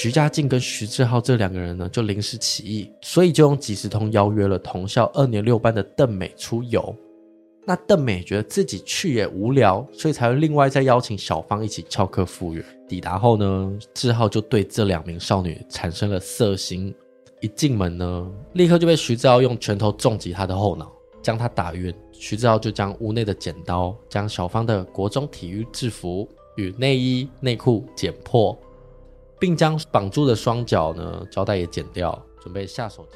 [0.00, 6.94] 徐家进跟徐志浩这两个人呢，就临时起意，所以就用即时通邀约了同校二年六班的邓美出游。
[7.66, 12.64] 那邓美觉得自己去也无聊，所以才会另外再邀请小芳一起翘课赴约。
[12.86, 16.94] 抵达后呢，志浩就对这两名少女产生了色心。
[17.40, 21.92] 一进门呢，立刻就被徐志浩用拳头重击他的后脑，将他打晕。
[22.12, 28.56] 徐志浩就将屋内的剪刀、将小芳的国中体育制服与内衣内裤剪破。
[29.38, 33.06] 并将绑住的双脚呢，胶带也剪掉，准备下手。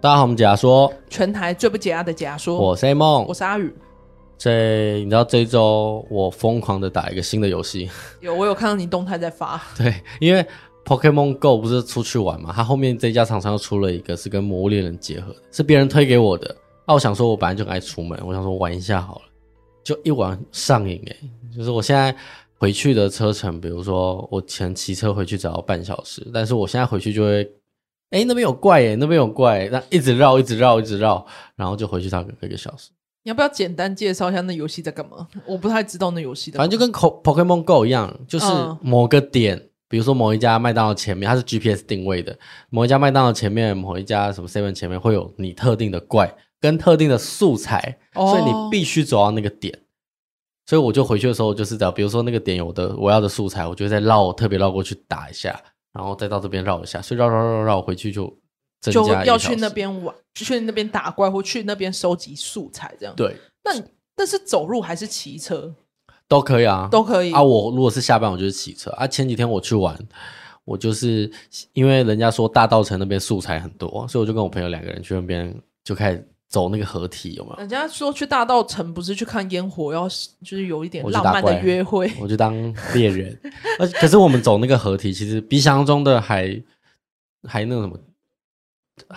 [0.00, 3.74] 大家好，我们解压说，全台最不解压的解压说，我是 A 梦，我是阿宇。
[4.38, 7.88] 这你知道这一周我疯狂的打一个新的游戏，
[8.20, 9.60] 有我有看到你动态在发。
[9.76, 10.44] 对，因为
[10.84, 16.54] Pokemon Go 不是出去玩嘛，它后面这家厂商又出了一个是跟魔物猎人结合的，是别人推给我的。
[16.86, 19.22] 那我想说，我本来就爱出门，我想说玩一下好了，
[19.82, 21.16] 就一玩上瘾诶。
[21.56, 22.14] 就是我现在
[22.58, 27.42] 回去的车程，比如说我前骑车回去只要半小时，但是我现在回去就会，
[28.10, 32.90] 哎，那边有怪耶，那边有怪，那一直绕，一直绕，一直绕，然后就回去大概一个小时。
[33.26, 35.26] 你要不要简单介绍一下那游戏在干嘛？
[35.44, 36.58] 我不太知道那游戏的。
[36.58, 38.46] 反正就跟 Pokemon Go 一样，就是
[38.80, 42.38] 某个点，嗯、比如说某一家麦当劳前面，它是 GPS 定位的。
[42.70, 49.76] 某一家麦当劳前面，某一家什么 Seven 前面会有你特定的怪跟特定的素材，哦、所以你必须走到那个点。
[50.66, 55.60] 所以我就回去的时候，就是找，比如说那个点有的我要的素材，我就再绕，特别绕过去打一下，
[55.92, 58.32] 然后再到这边绕一下，所以绕绕绕绕回去就。
[58.80, 63.14] 就要去那边玩，去那边打怪，或去那边收集素材，这样。
[63.16, 63.72] 对，那
[64.14, 65.74] 但是走路还是骑车？
[66.28, 67.42] 都可以啊，都可以啊。
[67.42, 69.06] 我如果是下班，我就是骑车啊。
[69.06, 69.96] 前几天我去玩，
[70.64, 71.30] 我就是
[71.72, 75.54] 因为人家说大道城那边素材很多，所以我就跟我朋友两个人去那边
[75.84, 77.56] 就开始走那个合体，有没有？
[77.58, 82.54] 人家说去大道城不是去看烟火，要就是有一点浪漫的约会，我就当
[82.94, 83.38] 猎人。
[83.78, 86.60] 而可是我们走那个合体，其实比想象中的还
[87.48, 87.96] 还那个什么。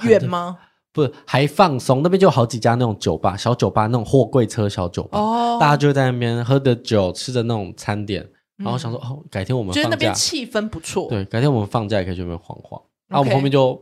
[0.04, 0.58] 远吗？
[0.92, 2.02] 不是，还放松。
[2.02, 5.20] 那边就有好几家那种酒吧，小酒吧，那种货柜车小酒吧。
[5.20, 11.08] 哦，大家就在那边喝着酒，吃着那种餐点，然后想说，嗯、哦，改天我们放假，觉得那边气氛不错。
[11.08, 12.82] 对，改天我们放假也可以去那边晃晃。
[13.08, 13.80] 然后我们后面就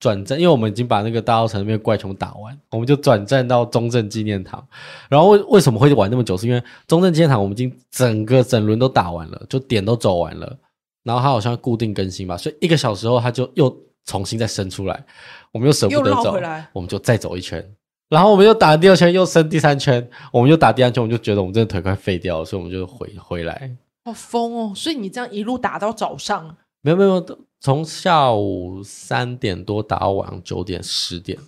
[0.00, 4.66] 转站，因为我们已经把那个大稻城那边怪虫打完，我们就转站到中正纪念堂。
[5.10, 6.38] 然后为为什么会玩那么久？
[6.38, 10.56] 是因为中正纪念堂我们已经整个整轮都打完了，就点都走完了。
[11.04, 13.76] 然后它好像固定更新吧，所以一个小时后它就又。
[14.06, 15.04] 重新再生出来，
[15.52, 16.36] 我们又舍不得走，
[16.72, 17.64] 我们就再走一圈，
[18.08, 23.76] 然后我们又打第二圈，又生第三圈，我们又打第三圈，我们就觉得我们真的腿快废掉了，所以我们就回回来。
[24.04, 24.72] 好疯哦！
[24.74, 26.56] 所以你这样一路打到早上？
[26.80, 31.38] 没有没有，从下午三点多打到晚上九点十点。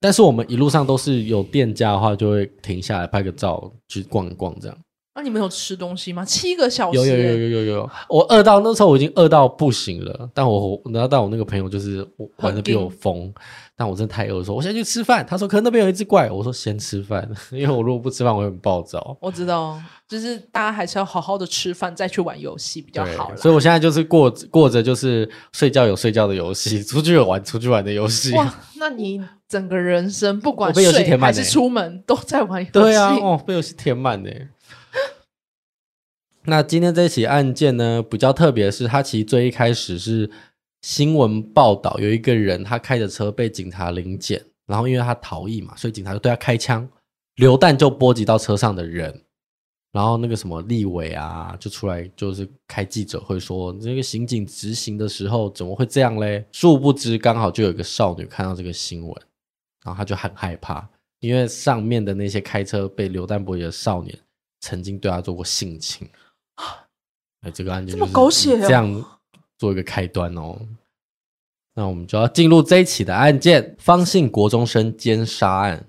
[0.00, 4.78] 但是我们一路上都是有店家的话，就会停下来拍个照，去逛一逛这样。
[5.16, 6.24] 那、啊、你们有吃东西吗？
[6.24, 10.28] 七个小时，有有有有有有，我饿到那时候我已经饿到不行了。
[10.34, 12.04] 但我然后但我那个朋友就是
[12.38, 13.32] 玩的比我疯，
[13.76, 15.24] 但我真的太饿，说我先去吃饭。
[15.24, 19.16] 他说可能那边有一只怪，我说先吃饭， 因为我如果不吃饭我会很暴躁。
[19.20, 23.30] 我知道，就是大家还是要好好的吃饭再去玩游戏比较好。
[23.36, 28.32] 所以我现在就是过过着就是睡觉有睡觉的游戏， 出去有玩出去玩的游戏。
[28.34, 32.72] 哇，那你整个人生不管睡还是出门都在玩游戏。
[32.72, 34.28] 对啊，哦，被游戏填满呢。
[36.46, 40.30] 那今天这起案件呢，比较特别的是，它其实最一开始是
[40.82, 46.86] 新闻报道，有一个人他开着车被警察临检，然后因为他逃逸嘛，所以警察就对他开枪，
[47.36, 49.22] 流弹就波及到车上的人，
[49.92, 56.44] 然后那个什么立委啊，就出来就是开记者会说，这个刑警执行的时候怎么会这样嘞？
[56.52, 59.14] 殊不知刚好就有一个少女看到这个新闻，
[59.82, 60.86] 然后他就很害怕，
[61.20, 64.18] 因为上面的那些开车被流弹波及的少年
[64.64, 66.08] 曾经对他做过性侵。
[67.42, 69.04] 哎，这个案件这么狗血，这样
[69.58, 70.58] 做一个开端哦。
[71.74, 75.86] 那我们就要进入这一起的案件——方姓国中生奸杀案。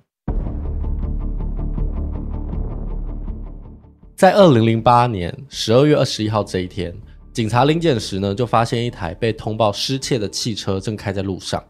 [4.13, 6.93] 在二零零八年十二月二十一号这一天，
[7.31, 11.63] 警察临检时呢，就发现一台被通报失窃的汽车正开在路上，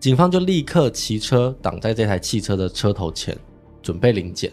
[0.00, 3.38] 警方就立刻骑车挡在这台汽车的车头前，
[3.80, 4.52] 准备临检。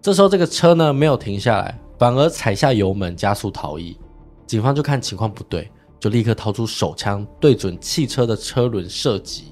[0.00, 1.78] 这时候，这个车呢没有停下来。
[1.98, 3.98] 反而踩下油门加速逃逸，
[4.46, 5.68] 警方就看情况不对，
[5.98, 9.46] 就立刻掏出手枪对准汽车的车轮射击。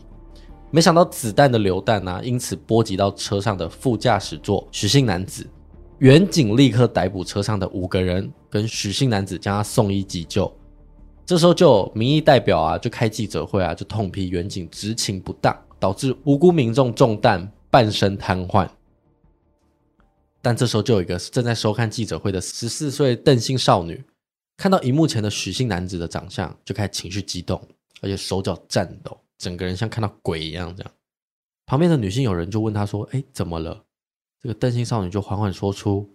[0.70, 5.44] 没想到子弹的流弹呢、啊，因此波及到车上的副驾驶座许姓男子。
[5.98, 10.48] 员警立刻逮捕车上的五个人，跟许姓男子将他送医急救。
[11.24, 18.68] 这时候就有民意代表啊，就开记者会啊，就痛批员警执勤不当，导致无辜民众中弹，半身瘫痪。
[20.46, 24.00] 但这时候就有一个正在收看记者会的十四岁邓姓少女，
[24.56, 27.60] 看到荧幕前的许姓男子的长相，就开始情绪激动，
[28.00, 30.72] 而且手脚颤抖，整个人像看到鬼一样。
[30.76, 30.92] 这样，
[31.66, 33.86] 旁边的女性友人就问他说：“哎，怎么了？”
[34.40, 36.08] 这个邓姓少女就缓缓说出，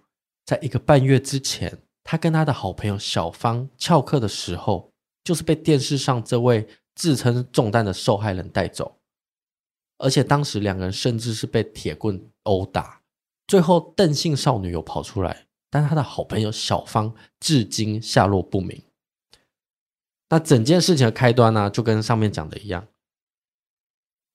[0.45, 4.93] 在一个半月之前，她跟她的好朋友小芳翘课的时候，
[5.25, 8.95] 就是被电视上这位自称中弹的受害人带走，
[9.97, 13.00] 而且当时两个人甚至是被铁棍殴打，
[13.47, 18.83] 最后邓姓少女有跑出来，但她的好朋友小芳至今下落不明。
[20.29, 22.87] 那整件事情的开端呢，就跟上面讲的一样，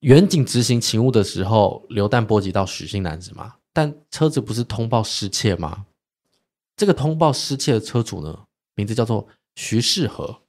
[0.00, 3.56] 远景执行勤务的时候，流弹波及到许姓男子嘛。
[3.72, 5.86] 但车子不是通报失窃吗？
[6.76, 8.44] 这个通报失窃的车主呢，
[8.74, 10.42] 名字叫做徐世和，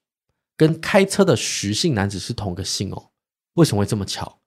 [0.58, 3.12] 跟开车的徐姓男子是同个姓哦。
[3.54, 4.40] 为什么会这么巧？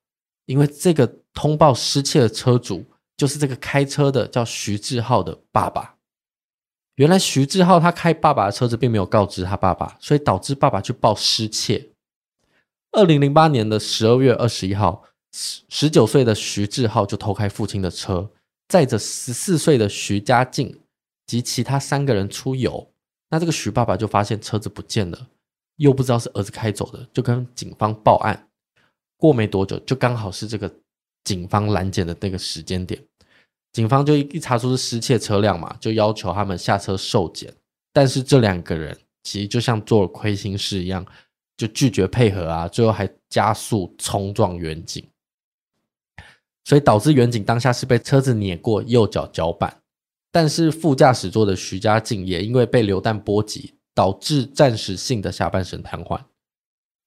[0.44, 2.84] 因为这个通报失窃的车主
[3.20, 5.96] 就是这个开车的叫徐志浩的爸爸。
[6.94, 11.90] 原来徐志浩他开爸爸的车子，并没有告知他爸爸，所以导致爸爸去报失窃。
[12.92, 18.30] 二零零八年的十二月二十一号，十十九岁的徐志浩就偷开父亲的车。
[18.68, 20.80] 载着十四岁的徐家静
[21.26, 22.90] 及其他三个人出游，
[23.28, 25.26] 那这个徐爸爸就发现车子不见了，
[25.76, 28.48] 又不知道是儿子开走的，就跟警方报案。
[29.18, 30.72] 过没多久，就刚好是这个
[31.24, 32.98] 警方拦检的那个时间点，
[33.72, 37.54] 警方就一查出是失窃车辆嘛，就要求他们下车受检。
[37.92, 41.04] 但是这两个人其实就像做了亏心事一样，
[41.56, 45.04] 就拒绝配合啊，最后还加速冲撞员警。
[46.64, 49.80] 所以导致员警当下是被车子碾过右脚脚板，
[50.30, 56.20] 但是副驾驶座的徐家静也因为被流弹波及，导致暂时性的下半身瘫痪。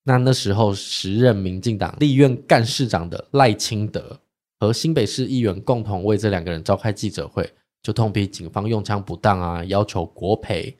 [0.04, 4.20] 那那时候时任民进党立院干事长的赖清德
[4.64, 10.78] 和新北市议员共同为这两个人召开记者会，就痛批警方用枪不当啊，要求国赔。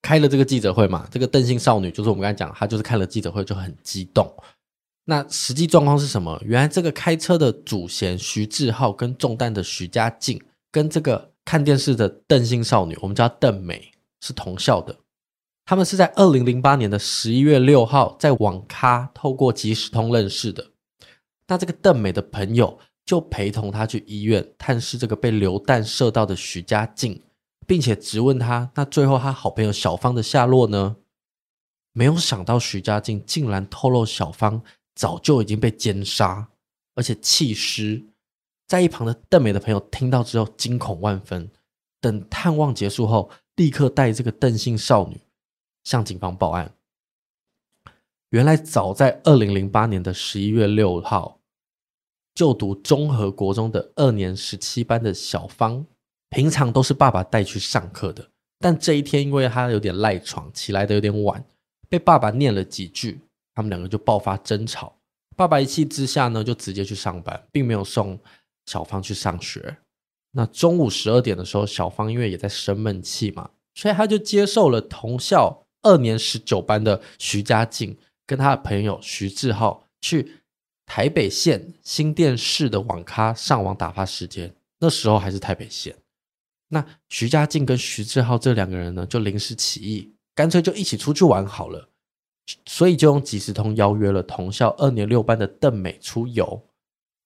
[0.00, 4.32] 开了这个记者会嘛，这个邓姓少女就是我们刚才讲，她就是开了记者会就很激动。
[5.04, 6.40] 那实际状况是什么？
[6.42, 10.40] 原来这个开车的主嫌徐志浩跟中弹的徐家静，
[10.70, 14.96] 跟这个看电视的邓姓少女，我们叫邓美，是同校的。
[15.66, 20.70] 他们是在二零零八年的十一月六号在网咖透过即时通认识的。
[21.46, 22.78] 那这个邓美的朋友
[23.08, 27.22] 就陪同他去医院探视这个被流弹射到的徐家静，
[27.66, 30.96] 并且质问他，那最后他好朋友小芳的下落呢？
[31.94, 34.62] 没有想到徐家静竟然透露小芳。
[34.94, 36.48] 早就已经被奸杀，
[36.96, 38.04] 而且弃尸。
[38.66, 41.48] 在一旁的邓美的朋友听到之后惊恐万分。
[42.00, 45.20] 等探望结束后，立刻带这个邓姓少女
[45.84, 46.74] 向警方报案。
[48.30, 51.37] 原来早在二零零八年的十一月六号，
[52.38, 55.84] 就读中和国中的二年十七班的小芳，
[56.30, 58.28] 平常都是爸爸带去上课的。
[58.60, 61.44] 但这一天，因为她有点赖床，起来的有点晚，
[61.88, 63.18] 被爸爸念了几句。
[63.56, 64.94] 他们两个就爆发争吵，
[65.34, 68.16] 爸爸一气之下呢，就直接去上班，并没有送
[68.66, 69.76] 小芳去上学。
[70.30, 80.34] 那中午十二点的时候，小芳因为也在生闷气嘛，所以他就接受了同校二年十九班的徐家静跟他的朋友徐志浩去
[80.88, 84.52] 台北县新店市的网咖上网打发时间。
[84.80, 85.94] 那时候还是台北县。
[86.68, 91.88] 那徐家静跟徐志浩这两个人呢，就临时起意，干脆就一起出去玩好了。
[92.64, 96.64] 所以就用即时通邀约了同校二年六班的邓美出游。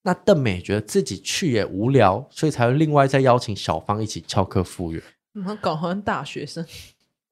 [0.03, 5.01] 那邓美觉得自己去也无聊，所以才会另外再邀请小芳一起翘课赴约。
[5.35, 6.67] 嗯， 搞好像大学生、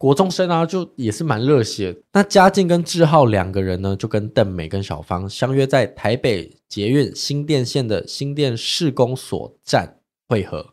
[0.01, 1.95] 国中生啊，就也是蛮热血。
[2.15, 10.71] 那嘉靖跟志浩两个人呢，就跟邓美跟小芳相约在台北捷运新店线的新店市公所站会合。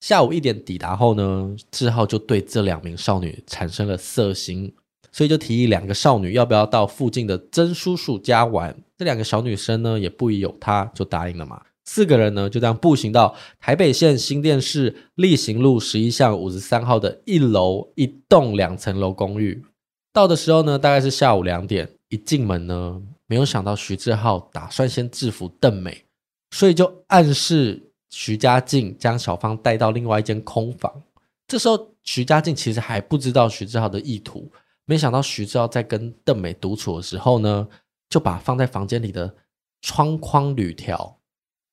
[0.00, 4.74] 下午一点抵达后呢，志浩就对这两名少女产生了色心。
[5.12, 8.76] 所以就提议两个少女要不要到附近的曾叔叔家玩。
[8.98, 11.62] 这两个小女生呢，也不疑有他，就答应了嘛。
[11.92, 19.64] 四个人呢，就这样步行到台北县新店市力行路十一巷五十三号的一楼一栋两层楼公寓。
[20.12, 21.96] 到的时候呢，大概是下午两点。
[22.08, 26.04] 一进门呢，没有想到徐志浩打算先制服邓美，
[26.52, 31.02] 所以就暗示徐家静将小芳带到另外一间空房。
[31.48, 34.48] 这时候徐家静其实还不知道徐志浩的意图。
[34.84, 37.66] 没想到徐志浩在跟邓美独处的时候呢，
[38.08, 39.34] 就把放在房间里的
[39.82, 41.19] 窗框铝条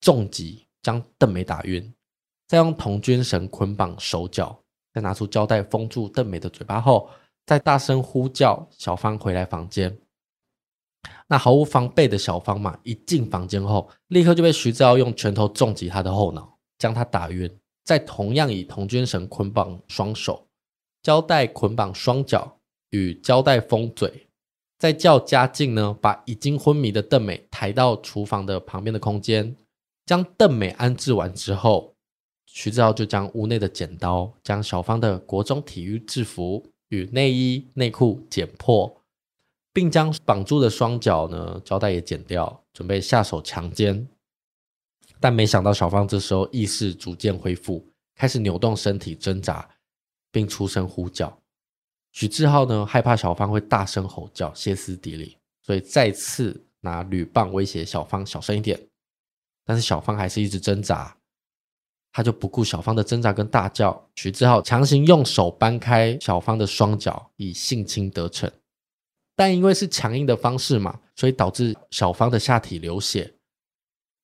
[0.01, 1.93] 重击，将邓美打晕，
[2.47, 4.63] 再用童军绳捆绑手脚，
[4.93, 7.09] 再拿出胶带封住邓美的嘴巴后，
[7.45, 9.97] 再大声呼叫小芳回来房间。
[11.27, 20.47] 那毫无防备的小芳嘛，一进房间后，立刻就被徐志浩用拳头重击他的后脑，将他打晕，再同样以童军绳捆绑双手，
[21.01, 24.27] 胶带捆绑双脚与胶带封嘴，
[24.77, 29.55] 再叫嘉靖呢，把已经昏迷的邓美抬到厨房的旁边的空间，
[30.07, 31.93] 将邓美安置完之后，
[32.47, 39.03] 徐志浩就将屋内的剪刀，将小芳的国中体育制服与内衣内裤剪破。
[39.77, 44.07] 并将绑住的双脚呢，胶带也剪掉，准备下手强奸。
[45.19, 49.69] 但没想到小芳这时候意识逐渐恢复，开始扭动身体挣扎，
[50.31, 51.39] 并出声呼叫。
[52.11, 58.81] 许志浩呢，害怕小芳会大声吼叫，歇斯底里，所以再次拿铝棒威胁小芳小声一点。
[59.67, 61.13] 但是小芳还是一直挣扎，
[62.13, 68.49] 他就不顾小芳的挣扎跟大叫，徐志浩强行用手掰开小芳的双脚，以性侵得逞。
[69.35, 73.35] 但因为是强硬的方式嘛，所以导致小芳的下体流血。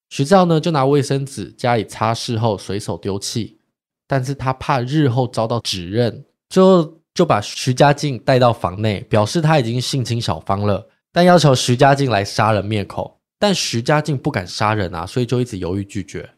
[0.10, 3.60] 徐志浩呢就拿卫生纸加以擦拭后随手丢弃，
[4.08, 13.20] 但是他怕日后遭到指认，最后就把徐家静带到房内，表示他已经性侵小芳了，但要求徐家静来杀人灭口。
[13.44, 16.34] 但徐家进不敢杀人啊，所以就一直犹豫拒绝。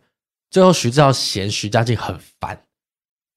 [0.50, 2.60] 最后徐志浩嫌徐家进很烦，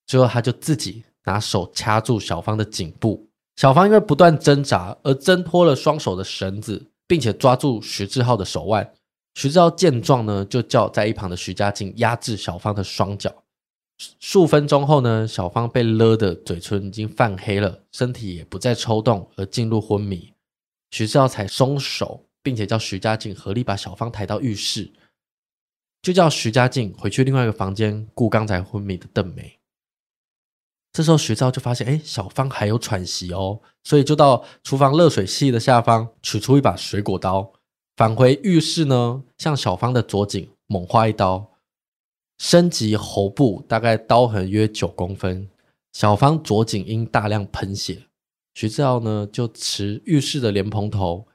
[0.07, 3.29] 最后他就自己拿手掐住小芳的颈部。
[3.57, 8.91] 小芳因为不断挣扎而挣脱了双手的绳子，并且抓住徐志浩的手腕。
[9.35, 13.45] 徐志浩见状呢，就叫在一旁的徐家进压制小芳的双脚。
[14.19, 20.33] 数分钟后呢，小芳被勒得嘴唇已经泛黑了，身体也不再抽动，而进入昏迷。
[20.91, 24.90] 徐志浩才松手，并且叫徐家静合力把小芳抬到浴室，
[26.00, 29.59] 就叫徐家静回去另外一个房间顾刚才昏迷的邓美。
[30.95, 37.52] 这时候徐昭就发现，哎，小芳还有喘息哦，所以就到厨房热水器的下方取出一把水果刀，
[37.95, 41.50] 返回浴室呢，向小芳的左颈猛划一刀，
[42.38, 45.50] 深及喉部，大概刀痕约九公分。
[45.93, 48.05] 小芳左颈因大量喷血，
[48.55, 51.28] 徐志浩呢就持浴室的莲蓬头，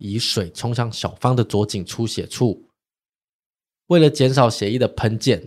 [0.00, 2.64] 以水冲向小芳的左颈出血处。
[3.86, 5.40] 为了减少血液的喷溅，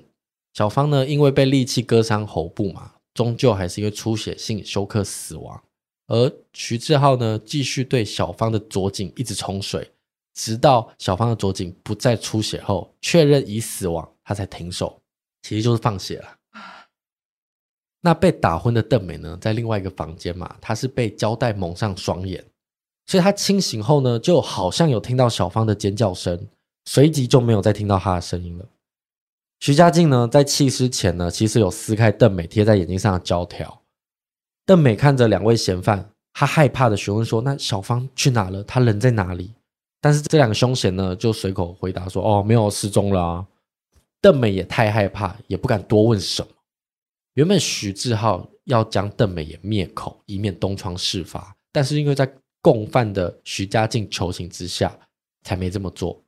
[0.54, 2.94] 小芳呢因为被利器割伤喉部嘛。
[3.14, 5.64] 终究还是因为出血性休克死亡，
[6.08, 9.88] 而徐志浩呢，继续对小芳的左颈一直冲水，
[10.34, 15.00] 直到小芳的左颈不再出血后，确认已死亡，他才停手，
[15.44, 16.38] 其实就是放血了。
[18.02, 22.44] 那被打昏的邓美呢，在另外一个房间嘛，她是被胶带蒙上双眼，
[23.06, 26.48] 所以他清醒后呢，就好像有听到小芳的尖叫声，
[26.86, 28.66] 随即就没有再听到她的声音了。
[29.60, 33.82] 徐家静呢，在弃尸前呢，其实有撕开邓美贴在眼睛上的胶条。
[34.66, 38.64] 邓美看着两位嫌犯，他害怕的询问说：“那小芳去哪了？
[38.64, 39.54] 她人在哪里？”
[40.02, 43.48] 但是这两个凶嫌呢，就随口回答说：“哦，没有，失踪了啊。”
[44.20, 46.48] 邓美也太害怕，也不敢多问什么。
[47.34, 52.30] 原本徐志浩要将邓美也灭口，以免东窗事发，但是因为在
[52.64, 54.98] 共犯的徐家进求情之下，
[55.44, 56.24] 才没这么做。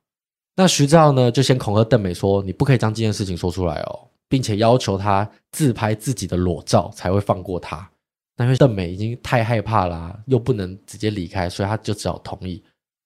[0.54, 7.90] 那徐志浩呢，就先恐吓邓美说：“你不可以将这件事情说出来哦，并且要求他自拍自己的裸照才会放过他。”
[8.36, 12.62] 那因为邓美已经太害怕啦，又不能直接离开，所以他就只好同意。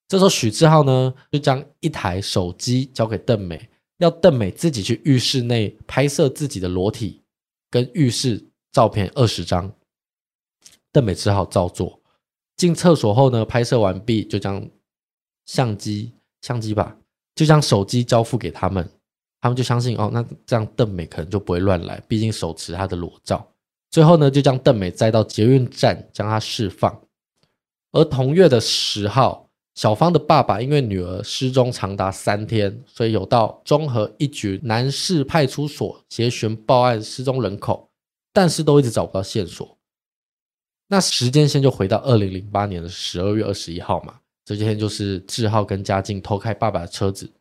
[0.09, 3.69] 这时候许志浩呢，就将一台手机交给邓美，
[3.99, 7.21] 要邓美自己去浴室内拍摄自己的裸体
[7.69, 9.73] 跟浴室照片二十张。
[10.91, 12.00] 邓美只好照做。
[12.61, 14.63] 进厕所后呢，拍摄完毕就将
[15.47, 16.13] 相机
[16.43, 16.95] 相机吧。
[17.33, 18.87] 就将手机交付给他们，
[19.39, 23.51] 他们就相信哦，那这样邓美可能就不会乱来，毕竟手持她的裸照。
[23.89, 27.01] 最后呢，就将邓美载到捷运站，将她释放。
[27.93, 37.89] 而同月的十号，小芳的爸爸因为女儿失踪长达三天，所以有到中和一局南市派出所协寻报案失踪人口，
[38.31, 39.77] 但是都一直找不到线索。
[40.91, 44.19] 那时间线就回到二零零八年的十二月二十一号嘛。
[44.43, 47.31] 这几天就是志浩跟嘉靖偷开爸爸的车子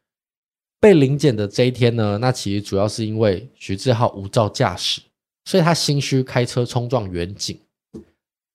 [0.79, 5.01] 被临检的这一天呢，那其实主要是因为徐志浩无照驾驶，
[5.47, 7.59] 所以他心虚开车冲撞远景，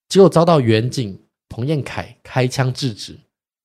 [0.08, 3.18] 结果遭到远景彭彦凯开枪制止，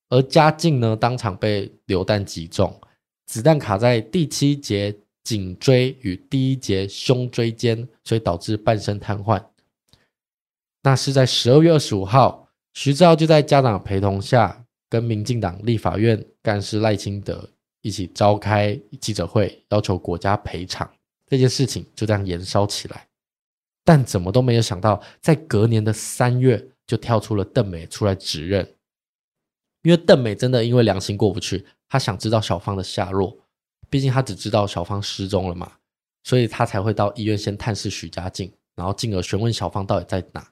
[0.09, 2.77] 而嘉靖呢当场被流弹击中，
[3.27, 9.41] 子弹卡在第七节颈椎与第一节胸椎间，所以导致半身瘫痪。
[10.83, 14.65] 那是在十二月二十五号，徐志浩就在家长陪同下。
[14.89, 17.49] 跟民进党立法院干事赖清德
[17.81, 20.91] 一起召开记者会，要求国家赔偿，
[21.27, 23.07] 这件事情就这样延烧起来。
[23.85, 28.75] 但怎么都没有想到，在隔年的三月，就跳出了邓美出来指认，
[29.83, 33.37] 因为邓美真的因为良心过不去，她想知道小芳的下落，
[33.89, 35.71] 毕竟她只知道小芳失踪了嘛，
[36.25, 40.50] 所以她才会到医院先探视许家劲，然后进而询问小芳到底在哪，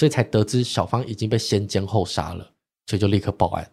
[0.00, 2.52] 所以才得知小芳已经被先奸后杀了，
[2.86, 3.70] 所以就立刻报案。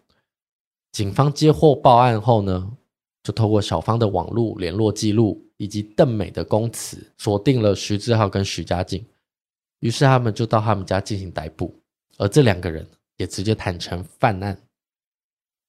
[0.92, 2.70] 警方接获报案后呢，
[3.22, 9.02] 就透过小芳的网络联络记录以及邓美的供词，锁定了徐志浩跟徐家静。
[9.80, 11.74] 于是他们就到他们家进行逮捕，
[12.18, 14.60] 而这两个人也直接坦承犯案。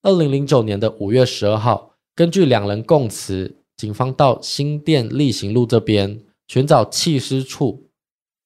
[0.02, 7.89] 二零零九年的五月十二号，根据两人供词，警方到新店例行路这边寻找弃尸处，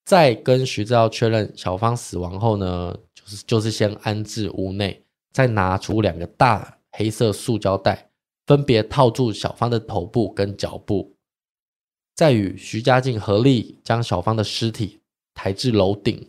[0.04, 8.10] 再跟徐志浩确认小芳死亡后呢，就是就是先安置屋内，再拿出两个大黑色塑胶袋，
[8.46, 11.14] 分别套住小芳的头部跟脚部，
[12.14, 15.00] 再与徐家劲合力将小芳的尸体。
[15.36, 16.28] 抬至楼顶，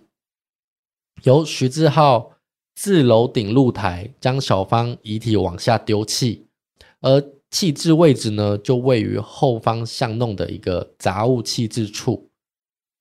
[1.22, 2.32] 由徐志浩
[2.74, 6.48] 自楼顶露台将小芳遗体往下丢弃，
[7.02, 12.32] 而弃置位置呢，就位于后方巷弄的一个杂物弃置处。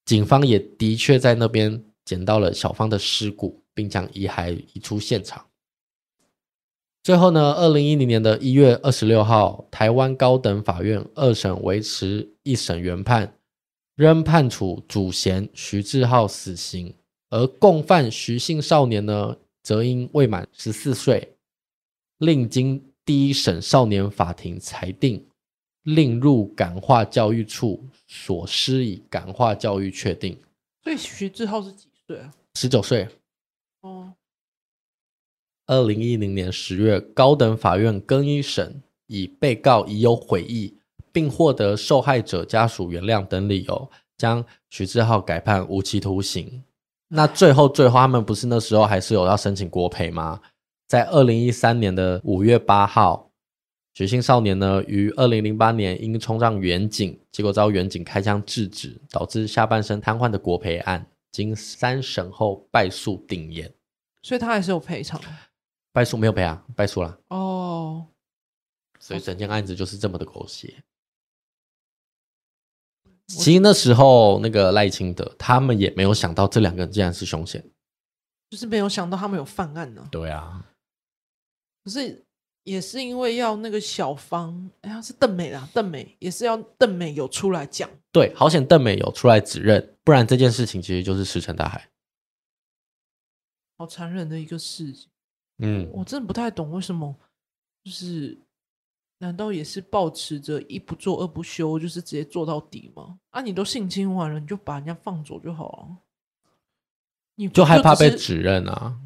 [0.04, 5.46] 警方也的确在那边捡到了小芳的尸骨，并将遗骸移出现场。
[7.02, 13.37] 最后呢，二零一零年的一月二十六号，台湾高等法院二审维持一审原判。
[13.96, 16.96] 仍判处主嫌徐志浩死刑，
[17.30, 21.37] 而共犯徐姓少年呢，则因未满十四岁，
[22.18, 25.25] 另经第一审少年法庭裁定，
[25.84, 30.36] 另入感化教育处所施以感化教育确定。
[30.82, 32.34] 所以徐志浩是几岁啊？
[32.56, 33.08] 十九岁。
[33.80, 34.12] 哦。
[35.66, 40.76] 二零一零年十月，高等法院更一审，以被告已有悔意。
[41.12, 43.88] 并获得受害者家属原谅等理由，
[44.18, 46.64] 将徐志浩改判无期徒刑。
[47.06, 50.40] 那最后，最后他们不是那时候还是有要申请国赔吗？
[50.88, 53.30] 在二零一三年的五月八号，
[53.95, 63.73] 徐姓少年呢于二零零八年因冲撞远警，结果遭远警开枪制止，导致下半身瘫痪的国赔案，经三审后败诉定谳。
[64.23, 65.21] 所以他还是有赔偿？
[65.93, 67.21] 败诉没有赔啊，败诉了。
[67.28, 68.07] 哦，
[68.99, 70.83] 所以整件案子就是这么的狗血。
[73.28, 77.65] 其实那时候，那个赖清德他们也没有想到这两个人竟然是凶嫌，
[78.50, 80.09] 就是没有想到他们有犯案呢。
[80.11, 80.67] 对啊，
[81.85, 82.24] 可是
[82.64, 87.88] 也是因为要那个小芳，哎呀，是邓美啦，邓美也是要邓美有出来讲。
[88.10, 91.88] 对，好险邓美有出来指认，不然这件事情其实就是石沉大海。
[93.78, 95.08] 好残忍的一个事情。
[95.58, 97.14] 嗯，我真的不太懂为什么，
[97.84, 98.36] 就是。
[99.18, 103.18] 难道也是抱持着一不做二不休，就是直接做到底吗？
[103.30, 105.96] 啊，你都性侵完了，你就把人家放走就好了。
[107.36, 109.00] 你就，就害怕被指认啊？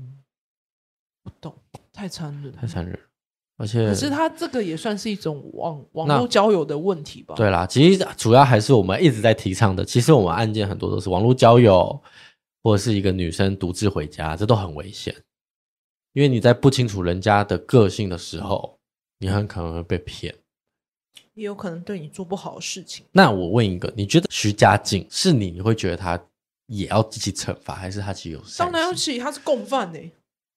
[1.23, 1.55] 不懂，
[1.93, 2.99] 太残忍，太残忍。
[3.59, 7.35] 而且，可是他这个也算是一种网网络交友的问题吧？
[7.35, 9.85] 对啦，其实主要还是我们一直在提倡的。
[9.85, 12.01] 其实我们案件很多都是网络交友，
[12.63, 15.15] 或者是一个女生独自回家，这都很危险。
[16.15, 18.77] 因为你在不清楚人家的个性的时候。
[19.21, 20.33] 你很可能会被骗，
[21.35, 23.05] 也有可能对你做不好的事情。
[23.11, 26.17] 那我问一个，你觉得徐家静是你，你会觉得他
[26.67, 28.43] 也要积极惩罚，还是他其实有？
[28.57, 29.99] 当然要起，他是共犯呢，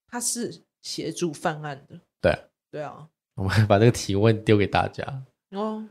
[0.07, 1.99] 他是协助犯案的。
[2.21, 2.37] 对，
[2.71, 3.07] 对啊。
[3.36, 5.03] 我们把这个提问丢给大家。
[5.51, 5.86] 哦，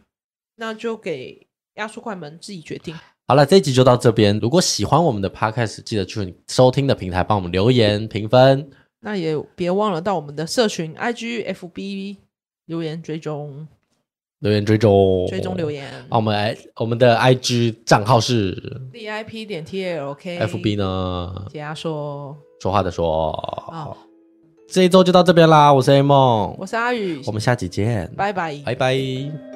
[0.57, 2.95] 那就给压缩快门自己决定。
[3.29, 4.39] 好了，这一集就到这边。
[4.41, 8.71] 如果喜欢我们的 Podcast，记得去你收听的平台帮我们留言评分。
[9.01, 12.17] 那也别忘了到我们的社群 IG、FB。
[12.67, 13.67] 留言追踪，
[14.39, 15.91] 留言追踪，追踪留言。
[16.09, 18.55] 啊，我们来，我们的 I G 账号是
[18.93, 21.47] VIP 点 T L K，F B 呢？
[21.51, 23.33] 解压说，说话的说。
[23.73, 23.99] 好，
[24.71, 25.73] 这一周就到这边啦。
[25.73, 29.50] 我是 A 梦，我是阿宇，我们下集见，拜拜，拜拜。